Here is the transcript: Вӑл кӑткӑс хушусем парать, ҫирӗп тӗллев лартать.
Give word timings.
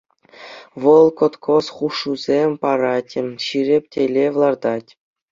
Вӑл 0.81 1.05
кӑткӑс 1.17 1.65
хушусем 1.75 2.51
парать, 2.63 3.13
ҫирӗп 3.45 3.83
тӗллев 3.97 4.33
лартать. 4.45 4.89